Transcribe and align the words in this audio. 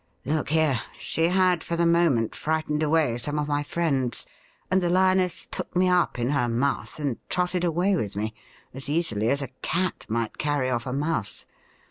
Look 0.25 0.49
here, 0.49 0.81
she 0.97 1.27
had 1.27 1.63
for 1.63 1.75
the 1.75 1.85
moment 1.85 2.33
frightened 2.33 2.81
away 2.81 3.19
some 3.19 3.37
of 3.37 3.47
my 3.47 3.61
friends, 3.61 4.25
and 4.71 4.81
the 4.81 4.89
lioness 4.89 5.45
took 5.51 5.75
me 5.75 5.89
up 5.89 6.17
in 6.17 6.31
her 6.31 6.49
mouth 6.49 6.97
and 6.99 7.17
trotted 7.29 7.63
away 7.63 7.95
with 7.95 8.15
me 8.15 8.33
as 8.73 8.89
easily 8.89 9.29
as 9.29 9.43
a 9.43 9.49
cat 9.61 10.07
might 10.09 10.39
carry 10.39 10.71
off 10.71 10.87
a 10.87 10.91
mouse. 10.91 11.45